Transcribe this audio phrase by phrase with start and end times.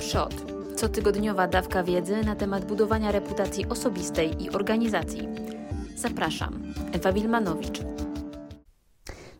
[0.00, 0.34] Przod.
[0.76, 5.28] Cotygodniowa dawka wiedzy na temat budowania reputacji osobistej i organizacji.
[5.96, 6.62] Zapraszam.
[6.92, 7.80] Ewa Wilmanowicz.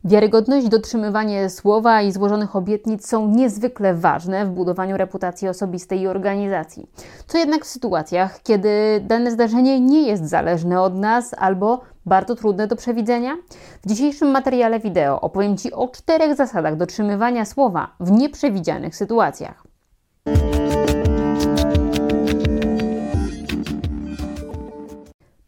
[0.05, 6.91] Wiarygodność, dotrzymywanie słowa i złożonych obietnic są niezwykle ważne w budowaniu reputacji osobistej i organizacji.
[7.27, 12.67] Co jednak w sytuacjach, kiedy dane zdarzenie nie jest zależne od nas albo bardzo trudne
[12.67, 13.37] do przewidzenia?
[13.83, 19.70] W dzisiejszym materiale wideo opowiem Ci o czterech zasadach dotrzymywania słowa w nieprzewidzianych sytuacjach.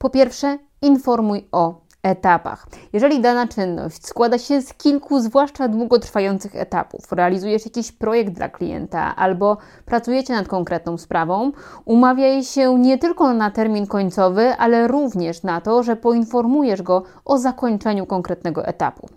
[0.03, 2.67] Po pierwsze, informuj o etapach.
[2.93, 9.17] Jeżeli dana czynność składa się z kilku, zwłaszcza długotrwających etapów, realizujesz jakiś projekt dla klienta
[9.17, 9.57] albo
[9.87, 11.53] pracujecie nad konkretną sprawą,
[11.85, 17.39] umawiaj się nie tylko na termin końcowy, ale również na to, że poinformujesz go o
[17.39, 19.09] zakończeniu konkretnego etapu.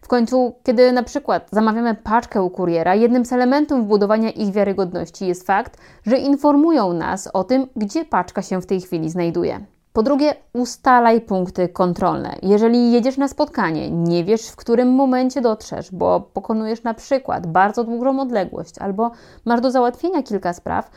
[0.00, 5.26] W końcu, kiedy na przykład zamawiamy paczkę u kuriera, jednym z elementów budowania ich wiarygodności
[5.26, 9.71] jest fakt, że informują nas o tym, gdzie paczka się w tej chwili znajduje.
[9.92, 12.36] Po drugie, ustalaj punkty kontrolne.
[12.42, 17.84] Jeżeli jedziesz na spotkanie, nie wiesz w którym momencie dotrzesz, bo pokonujesz na przykład bardzo
[17.84, 19.10] długą odległość albo
[19.44, 20.90] masz do załatwienia kilka spraw,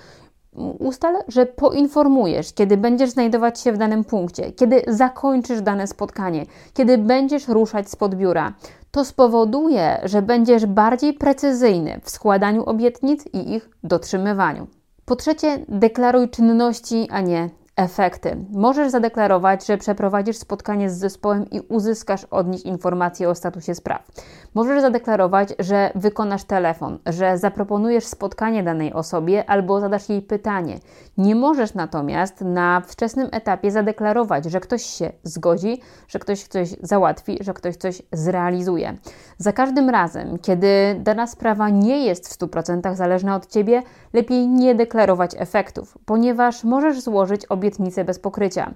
[0.80, 6.98] ustal, że poinformujesz, kiedy będziesz znajdować się w danym punkcie, kiedy zakończysz dane spotkanie, kiedy
[6.98, 8.54] będziesz ruszać spod biura.
[8.92, 14.68] To spowoduje, że będziesz bardziej precyzyjny w składaniu obietnic i ich dotrzymywaniu.
[15.06, 18.46] Po trzecie, deklaruj czynności, a nie efekty.
[18.52, 24.08] Możesz zadeklarować, że przeprowadzisz spotkanie z zespołem i uzyskasz od nich informacje o statusie spraw.
[24.54, 30.80] Możesz zadeklarować, że wykonasz telefon, że zaproponujesz spotkanie danej osobie albo zadasz jej pytanie.
[31.18, 37.38] Nie możesz natomiast na wczesnym etapie zadeklarować, że ktoś się zgodzi, że ktoś coś załatwi,
[37.42, 38.98] że ktoś coś zrealizuje.
[39.38, 40.68] Za każdym razem, kiedy
[41.00, 47.02] dana sprawa nie jest w 100% zależna od ciebie, lepiej nie deklarować efektów, ponieważ możesz
[47.02, 48.74] złożyć obietnicę bez pokrycia.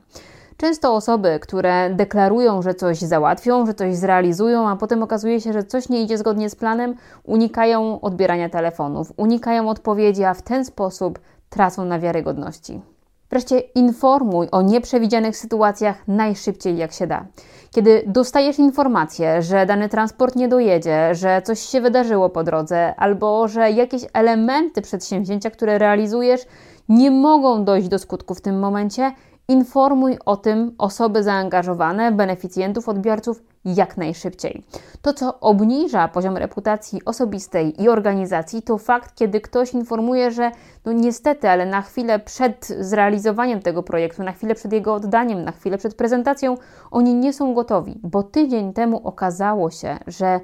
[0.57, 5.63] Często osoby, które deklarują, że coś załatwią, że coś zrealizują, a potem okazuje się, że
[5.63, 11.19] coś nie idzie zgodnie z planem, unikają odbierania telefonów, unikają odpowiedzi, a w ten sposób
[11.49, 12.81] tracą na wiarygodności.
[13.29, 17.25] Wreszcie informuj o nieprzewidzianych sytuacjach najszybciej jak się da.
[17.71, 23.47] Kiedy dostajesz informację, że dany transport nie dojedzie, że coś się wydarzyło po drodze, albo
[23.47, 26.41] że jakieś elementy przedsięwzięcia, które realizujesz,
[26.89, 29.11] nie mogą dojść do skutku w tym momencie,
[29.47, 34.63] informuj o tym osoby zaangażowane, beneficjentów, odbiorców jak najszybciej.
[35.01, 40.51] To, co obniża poziom reputacji osobistej i organizacji, to fakt, kiedy ktoś informuje, że
[40.85, 45.51] no niestety, ale na chwilę przed zrealizowaniem tego projektu, na chwilę przed jego oddaniem, na
[45.51, 46.57] chwilę przed prezentacją,
[46.91, 50.39] oni nie są gotowi, bo tydzień temu okazało się, że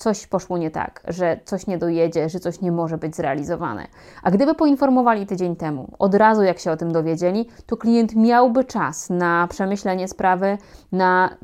[0.00, 3.86] coś poszło nie tak, że coś nie dojedzie, że coś nie może być zrealizowane.
[4.22, 8.64] A gdyby poinformowali tydzień temu, od razu jak się o tym dowiedzieli, to klient miałby
[8.64, 10.58] czas na przemyślenie sprawy,
[10.92, 11.36] na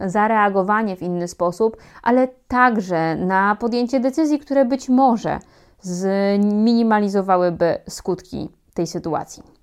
[0.00, 5.38] zareagowanie w inny sposób, ale także na podjęcie decyzji, które być może
[5.80, 9.55] zminimalizowałyby skutki tej sytuacji.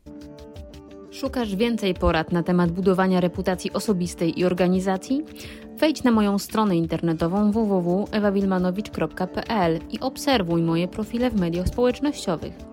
[1.14, 5.24] Szukasz więcej porad na temat budowania reputacji osobistej i organizacji?
[5.78, 12.73] Wejdź na moją stronę internetową www.ewawilmanowicz.pl i obserwuj moje profile w mediach społecznościowych.